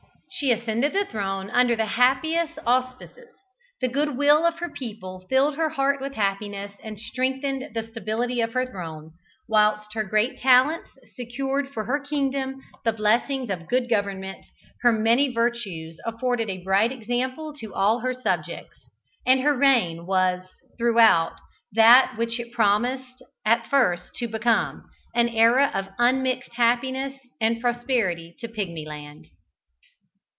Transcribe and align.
She 0.33 0.53
ascended 0.53 0.93
the 0.93 1.05
throne 1.05 1.49
under 1.49 1.75
the 1.75 1.85
happiest 1.85 2.57
auspices: 2.65 3.27
the 3.81 3.89
good 3.89 4.15
will 4.17 4.45
of 4.45 4.59
her 4.59 4.69
people 4.69 5.27
filled 5.29 5.57
her 5.57 5.67
heart 5.69 5.99
with 5.99 6.13
happiness 6.13 6.71
and 6.81 6.97
strengthened 6.97 7.75
the 7.75 7.83
stability 7.91 8.39
of 8.39 8.53
her 8.53 8.65
throne, 8.65 9.11
whilst 9.49 9.93
her 9.93 10.05
great 10.05 10.39
talents 10.39 10.89
secured 11.15 11.69
for 11.69 11.83
her 11.83 11.99
kingdom 11.99 12.63
the 12.85 12.93
blessings 12.93 13.49
of 13.49 13.67
good 13.67 13.89
government, 13.89 14.45
her 14.83 14.93
many 14.93 15.31
virtues 15.33 15.99
afforded 16.05 16.49
a 16.49 16.63
bright 16.63 16.93
example 16.93 17.53
to 17.59 17.73
all 17.73 17.99
her 17.99 18.13
subjects, 18.13 18.79
and 19.27 19.41
her 19.41 19.55
reign 19.55 20.05
was 20.05 20.47
throughout, 20.77 21.33
that 21.73 22.13
which 22.15 22.39
it 22.39 22.53
promised 22.53 23.21
at 23.45 23.63
the 23.63 23.69
first 23.69 24.13
to 24.15 24.29
become, 24.29 24.89
an 25.13 25.27
era 25.27 25.69
of 25.73 25.89
unmixed 25.99 26.53
happiness 26.53 27.13
and 27.41 27.59
prosperity 27.59 28.33
to 28.39 28.47
Pigmyland. 28.47 29.25